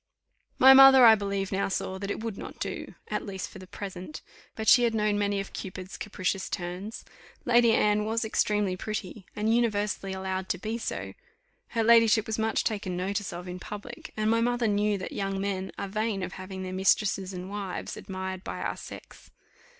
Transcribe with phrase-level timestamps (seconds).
[0.57, 3.67] My mother, I believe, now saw that it would not do, at least for the
[3.67, 4.23] present;
[4.55, 7.05] but she had known many of Cupid's capricious turns.
[7.45, 11.13] Lady Anne was extremely pretty, and universally allowed to be so;
[11.67, 15.39] her ladyship was much taken notice of in public, and my mother knew that young
[15.39, 19.29] men are vain of having their mistresses and wives admired by our sex.